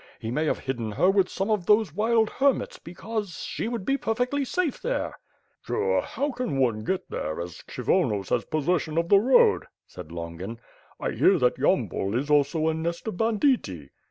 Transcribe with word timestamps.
He 0.19 0.31
may 0.31 0.45
have 0.45 0.57
hidden 0.57 0.93
her 0.93 1.11
with 1.11 1.29
some 1.29 1.51
of 1.51 1.67
those 1.67 1.93
wild 1.93 2.31
hermits 2.31 2.79
because, 2.79 3.41
she 3.43 3.67
would 3.67 3.85
be 3.85 3.97
perfectly 3.97 4.43
safe 4.43 4.81
there." 4.81 5.19
"Pshaw, 5.61 6.01
but 6.01 6.09
how 6.09 6.31
can 6.31 6.57
one 6.57 6.83
get 6.83 7.07
there, 7.11 7.39
as 7.39 7.61
Kshyvonos 7.67 8.31
has 8.31 8.45
pos 8.45 8.65
session 8.65 8.97
of 8.97 9.09
the 9.09 9.19
road,'* 9.19 9.65
said 9.85 10.11
Longin. 10.11 10.59
"I 10.99 11.11
hear 11.11 11.37
that 11.37 11.59
Yampol 11.59 12.15
is 12.15 12.31
also 12.31 12.67
a 12.67 12.73
nest 12.73 13.07
of 13.09 13.17
banditti. 13.17 13.91